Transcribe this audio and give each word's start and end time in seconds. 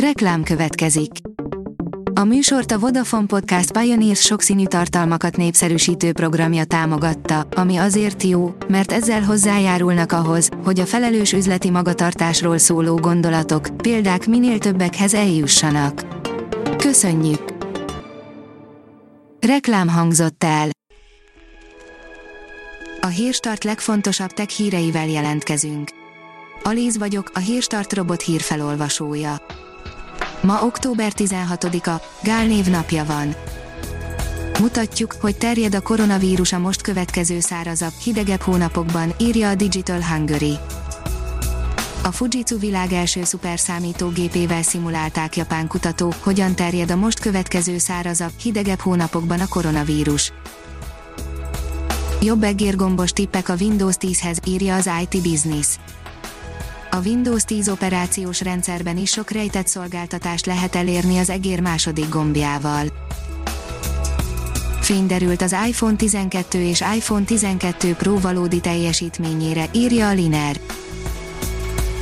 Reklám 0.00 0.42
következik. 0.42 1.10
A 2.14 2.24
műsort 2.24 2.72
a 2.72 2.78
Vodafone 2.78 3.26
Podcast 3.26 3.78
Pioneers 3.78 4.20
sokszínű 4.20 4.66
tartalmakat 4.66 5.36
népszerűsítő 5.36 6.12
programja 6.12 6.64
támogatta, 6.64 7.46
ami 7.50 7.76
azért 7.76 8.22
jó, 8.22 8.54
mert 8.68 8.92
ezzel 8.92 9.22
hozzájárulnak 9.22 10.12
ahhoz, 10.12 10.48
hogy 10.64 10.80
a 10.80 10.86
felelős 10.86 11.32
üzleti 11.32 11.70
magatartásról 11.70 12.58
szóló 12.58 12.96
gondolatok, 12.96 13.68
példák 13.76 14.26
minél 14.26 14.58
többekhez 14.58 15.14
eljussanak. 15.14 16.06
Köszönjük! 16.76 17.54
Reklám 19.40 19.88
hangzott 19.88 20.44
el. 20.44 20.68
A 23.00 23.06
Hírstart 23.06 23.64
legfontosabb 23.64 24.30
tech 24.30 24.48
híreivel 24.48 25.08
jelentkezünk. 25.08 25.90
Alíz 26.62 26.98
vagyok, 26.98 27.30
a 27.34 27.38
Hírstart 27.38 27.92
robot 27.92 28.22
hírfelolvasója. 28.22 29.40
Ma 30.42 30.62
október 30.62 31.12
16-a, 31.16 32.02
Gál 32.22 32.46
név 32.46 32.66
napja 32.66 33.04
van. 33.04 33.34
Mutatjuk, 34.60 35.14
hogy 35.20 35.36
terjed 35.36 35.74
a 35.74 35.80
koronavírus 35.80 36.52
a 36.52 36.58
most 36.58 36.80
következő 36.80 37.40
szárazabb, 37.40 37.92
hidegebb 38.02 38.40
hónapokban, 38.40 39.14
írja 39.18 39.48
a 39.48 39.54
Digital 39.54 40.02
Hungary. 40.02 40.58
A 42.02 42.10
Fujitsu 42.10 42.58
világ 42.58 42.92
első 42.92 43.24
szuperszámítógépével 43.24 44.62
szimulálták 44.62 45.36
japán 45.36 45.66
kutatók, 45.66 46.14
hogyan 46.20 46.54
terjed 46.54 46.90
a 46.90 46.96
most 46.96 47.20
következő 47.20 47.78
szárazabb, 47.78 48.32
hidegebb 48.42 48.78
hónapokban 48.78 49.40
a 49.40 49.48
koronavírus. 49.48 50.32
Jobb 52.22 52.42
egérgombos 52.42 53.10
tippek 53.10 53.48
a 53.48 53.54
Windows 53.60 53.94
10-hez, 54.00 54.36
írja 54.44 54.74
az 54.74 54.90
IT 55.02 55.22
Business 55.22 55.66
a 56.96 57.00
Windows 57.04 57.44
10 57.44 57.68
operációs 57.68 58.40
rendszerben 58.40 58.96
is 58.96 59.10
sok 59.10 59.30
rejtett 59.30 59.66
szolgáltatást 59.66 60.46
lehet 60.46 60.74
elérni 60.74 61.18
az 61.18 61.30
egér 61.30 61.60
második 61.60 62.08
gombjával. 62.08 62.86
Fény 64.80 65.06
derült 65.06 65.42
az 65.42 65.56
iPhone 65.66 65.96
12 65.96 66.62
és 66.62 66.80
iPhone 66.96 67.24
12 67.24 67.94
Pro 67.94 68.20
valódi 68.20 68.60
teljesítményére, 68.60 69.68
írja 69.72 70.08
a 70.08 70.12
Liner. 70.12 70.60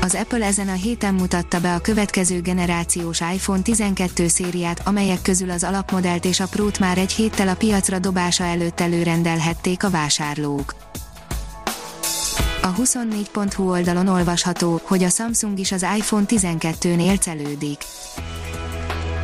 Az 0.00 0.14
Apple 0.14 0.46
ezen 0.46 0.68
a 0.68 0.72
héten 0.72 1.14
mutatta 1.14 1.60
be 1.60 1.74
a 1.74 1.80
következő 1.80 2.40
generációs 2.40 3.20
iPhone 3.20 3.62
12 3.62 4.28
szériát, 4.28 4.80
amelyek 4.84 5.22
közül 5.22 5.50
az 5.50 5.64
alapmodellt 5.64 6.24
és 6.24 6.40
a 6.40 6.46
Pro-t 6.46 6.78
már 6.78 6.98
egy 6.98 7.12
héttel 7.12 7.48
a 7.48 7.54
piacra 7.54 7.98
dobása 7.98 8.44
előtt 8.44 8.80
előrendelhették 8.80 9.84
a 9.84 9.90
vásárlók. 9.90 10.74
A 12.64 12.74
24.hu 12.74 13.70
oldalon 13.70 14.06
olvasható, 14.06 14.80
hogy 14.84 15.02
a 15.02 15.08
Samsung 15.08 15.58
is 15.58 15.72
az 15.72 15.86
iPhone 15.96 16.24
12-nél 16.28 17.20
celődik. 17.20 17.84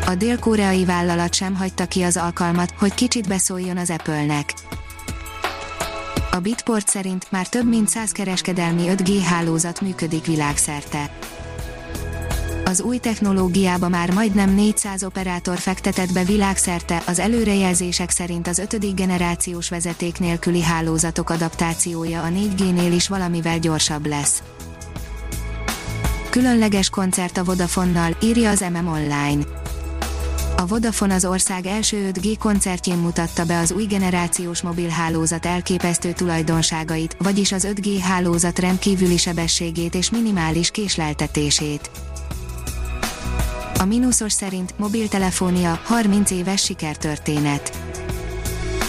A 0.06 0.14
dél-koreai 0.14 0.84
vállalat 0.84 1.34
sem 1.34 1.55
hagyta 1.55 1.86
ki 1.86 2.03
az 2.03 2.16
alkalmat, 2.16 2.72
hogy 2.78 2.94
kicsit 2.94 3.28
beszóljon 3.28 3.77
az 3.77 3.91
Apple-nek. 3.91 4.55
A 6.31 6.39
Bitport 6.39 6.89
szerint 6.89 7.27
már 7.31 7.48
több 7.48 7.69
mint 7.69 7.89
100 7.89 8.12
kereskedelmi 8.12 8.84
5G 8.86 9.20
hálózat 9.25 9.81
működik 9.81 10.27
világszerte 10.27 11.11
az 12.69 12.80
új 12.80 12.98
technológiába 12.98 13.88
már 13.88 14.11
majdnem 14.11 14.55
400 14.55 15.05
operátor 15.05 15.58
fektetett 15.58 16.12
be 16.12 16.24
világszerte, 16.24 17.02
az 17.06 17.19
előrejelzések 17.19 18.10
szerint 18.10 18.48
az 18.48 18.58
ötödik 18.58 18.94
generációs 18.94 19.69
vezeték 19.69 20.19
nélküli 20.19 20.62
hálózatok 20.62 21.30
adaptációja 21.30 22.22
a 22.22 22.28
4G-nél 22.28 22.92
is 22.94 23.08
valamivel 23.08 23.58
gyorsabb 23.58 24.06
lesz. 24.06 24.42
Különleges 26.30 26.91
koncert 26.91 27.36
a 27.36 27.44
Vodafonnal, 27.44 28.16
írja 28.22 28.50
az 28.50 28.64
MM 28.72 28.86
Online. 28.86 29.42
A 30.56 30.66
Vodafone 30.66 31.14
az 31.14 31.25
ország 31.25 31.66
első 31.66 32.10
5G 32.14 32.34
koncertjén 32.38 32.98
mutatta 32.98 33.44
be 33.44 33.58
az 33.58 33.72
új 33.72 33.84
generációs 33.84 34.62
mobilhálózat 34.62 35.47
elképesztő 35.47 36.12
tulajdonságait, 36.12 37.16
vagyis 37.19 37.53
az 37.53 37.66
5G 37.71 37.98
hálózat 38.03 38.59
rendkívüli 38.59 39.16
sebességét 39.16 39.94
és 39.94 40.10
minimális 40.10 40.71
késleltetését. 40.71 41.91
A 43.81 43.84
mínuszos 43.84 44.33
szerint 44.33 44.78
mobiltelefónia 44.78 45.81
30 45.84 46.31
éves 46.31 46.62
sikertörténet. 46.62 47.72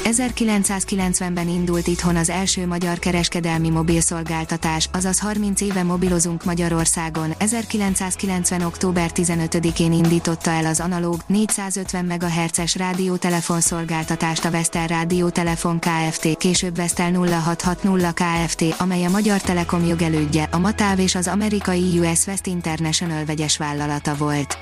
1990-ben 0.03 1.47
indult 1.47 1.87
itthon 1.87 2.15
az 2.15 2.29
első 2.29 2.67
magyar 2.67 2.99
kereskedelmi 2.99 3.69
mobilszolgáltatás, 3.69 4.89
azaz 4.93 5.19
30 5.19 5.61
éve 5.61 5.83
mobilozunk 5.83 6.43
Magyarországon. 6.43 7.33
1990. 7.37 8.61
október 8.61 9.11
15-én 9.13 9.91
indította 9.91 10.51
el 10.51 10.65
az 10.65 10.79
analóg 10.79 11.19
450 11.27 12.05
MHz-es 12.05 12.75
rádiótelefonszolgáltatást 12.75 14.45
a 14.45 14.51
Vestel 14.51 14.87
Rádiótelefon 14.87 15.79
Kft. 15.79 16.37
később 16.37 16.75
Vestel 16.75 17.11
0660 17.11 18.13
Kft., 18.13 18.63
amely 18.77 19.03
a 19.03 19.09
Magyar 19.09 19.41
Telekom 19.41 19.85
jogelődje, 19.85 20.47
a 20.51 20.57
Matáv 20.57 20.99
és 20.99 21.15
az 21.15 21.27
amerikai 21.27 21.99
US 21.99 22.27
West 22.27 22.47
International 22.47 23.25
vegyes 23.25 23.57
vállalata 23.57 24.15
volt. 24.15 24.57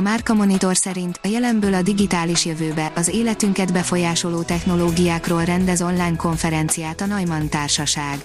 A 0.00 0.02
Márka 0.02 0.34
Monitor 0.34 0.76
szerint 0.76 1.20
a 1.22 1.28
jelenből 1.28 1.74
a 1.74 1.82
digitális 1.82 2.44
jövőbe 2.44 2.92
az 2.94 3.08
életünket 3.08 3.72
befolyásoló 3.72 4.42
technológiákról 4.42 5.44
rendez 5.44 5.82
online 5.82 6.16
konferenciát 6.16 7.00
a 7.00 7.06
Neumann 7.06 7.48
Társaság. 7.48 8.24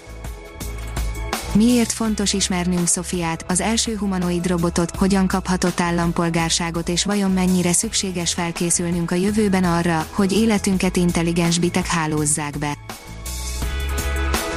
Miért 1.53 1.91
fontos 1.91 2.33
ismernünk 2.33 2.87
Sofiát, 2.87 3.45
az 3.47 3.61
első 3.61 3.95
humanoid 3.95 4.47
robotot, 4.47 4.95
hogyan 4.95 5.27
kaphatott 5.27 5.79
állampolgárságot 5.79 6.89
és 6.89 7.03
vajon 7.03 7.31
mennyire 7.31 7.73
szükséges 7.73 8.33
felkészülnünk 8.33 9.11
a 9.11 9.15
jövőben 9.15 9.63
arra, 9.63 10.07
hogy 10.11 10.31
életünket 10.31 10.95
intelligens 10.95 11.59
bitek 11.59 11.85
hálózzák 11.85 12.57
be. 12.57 12.77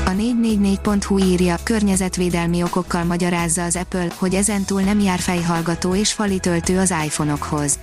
A 0.09 0.11
444.hu 0.11 1.19
írja, 1.19 1.57
környezetvédelmi 1.63 2.63
okokkal 2.63 3.05
magyarázza 3.05 3.65
az 3.65 3.77
Apple, 3.77 4.07
hogy 4.17 4.35
ezentúl 4.35 4.81
nem 4.81 5.01
jár 5.01 5.19
fejhallgató 5.19 5.95
és 5.95 6.13
fali 6.13 6.39
töltő 6.39 6.79
az 6.79 6.95
iPhone-okhoz. 7.05 7.79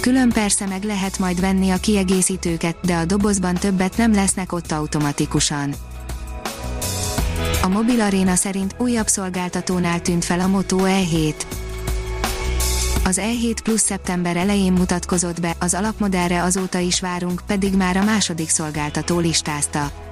Külön 0.00 0.28
persze 0.28 0.66
meg 0.66 0.84
lehet 0.84 1.18
majd 1.18 1.40
venni 1.40 1.70
a 1.70 1.76
kiegészítőket, 1.76 2.76
de 2.82 2.96
a 2.96 3.04
dobozban 3.04 3.54
többet 3.54 3.96
nem 3.96 4.12
lesznek 4.12 4.52
ott 4.52 4.72
automatikusan. 4.72 5.74
A 7.62 7.68
Mobil 7.68 8.00
Arena 8.00 8.34
szerint 8.34 8.74
újabb 8.78 9.06
szolgáltatónál 9.06 10.00
tűnt 10.00 10.24
fel 10.24 10.40
a 10.40 10.46
Moto 10.46 10.78
E7. 10.80 11.34
Az 13.04 13.20
E7 13.22 13.56
Plus 13.62 13.80
szeptember 13.80 14.36
elején 14.36 14.72
mutatkozott 14.72 15.40
be, 15.40 15.54
az 15.58 15.74
alapmodellre 15.74 16.42
azóta 16.42 16.78
is 16.78 17.00
várunk, 17.00 17.42
pedig 17.46 17.74
már 17.74 17.96
a 17.96 18.04
második 18.04 18.48
szolgáltató 18.48 19.18
listázta. 19.18 20.05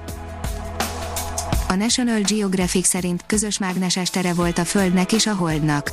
A 1.67 1.75
National 1.75 2.21
Geographic 2.21 2.87
szerint 2.87 3.23
közös 3.25 3.57
mágneses 3.57 4.09
tere 4.09 4.33
volt 4.33 4.57
a 4.57 4.65
Földnek 4.65 5.11
és 5.11 5.27
a 5.27 5.33
Holdnak. 5.33 5.91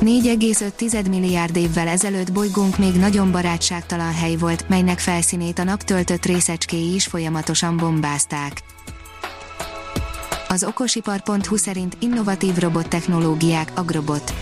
4,5 0.00 1.08
milliárd 1.08 1.56
évvel 1.56 1.88
ezelőtt 1.88 2.32
bolygónk 2.32 2.78
még 2.78 2.94
nagyon 2.94 3.32
barátságtalan 3.32 4.14
hely 4.14 4.36
volt, 4.36 4.68
melynek 4.68 4.98
felszínét 4.98 5.58
a 5.58 5.64
nap 5.64 5.82
töltött 5.82 6.24
részecskéi 6.24 6.94
is 6.94 7.06
folyamatosan 7.06 7.76
bombázták. 7.76 8.62
Az 10.48 10.64
okosipar.hu 10.64 11.56
szerint 11.56 11.96
innovatív 12.00 12.56
robottechnológiák, 12.56 13.72
agrobot 13.74 14.34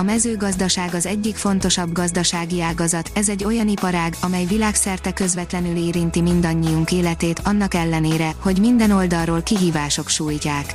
a 0.00 0.02
mezőgazdaság 0.02 0.94
az 0.94 1.06
egyik 1.06 1.36
fontosabb 1.36 1.92
gazdasági 1.92 2.62
ágazat, 2.62 3.10
ez 3.14 3.28
egy 3.28 3.44
olyan 3.44 3.68
iparág, 3.68 4.14
amely 4.20 4.44
világszerte 4.44 5.12
közvetlenül 5.12 5.76
érinti 5.76 6.20
mindannyiunk 6.20 6.92
életét, 6.92 7.40
annak 7.44 7.74
ellenére, 7.74 8.30
hogy 8.38 8.60
minden 8.60 8.90
oldalról 8.90 9.42
kihívások 9.42 10.08
sújtják. 10.08 10.74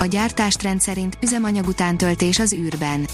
A 0.00 0.04
gyártástrend 0.04 0.80
szerint 0.80 1.18
üzemanyag 1.22 1.66
utántöltés 1.66 2.38
az 2.38 2.52
űrben. 2.52 3.06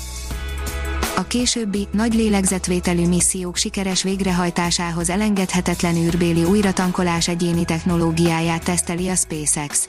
A 1.17 1.23
későbbi, 1.23 1.89
nagy 1.93 2.15
lélegzetvételű 2.15 3.09
missziók 3.09 3.57
sikeres 3.57 4.03
végrehajtásához 4.03 5.11
elengedhetetlen 5.11 5.97
űrbéli 5.97 6.45
újratankolás 6.45 7.29
egyéni 7.29 7.65
technológiáját 7.65 8.65
teszteli 8.65 9.09
a 9.09 9.15
SpaceX 9.15 9.89